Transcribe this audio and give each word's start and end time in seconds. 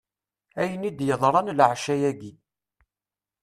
Ayen 0.61 0.87
i 0.89 0.91
d-yeḍran 0.91 1.53
leɛca-ayi. 1.57 2.31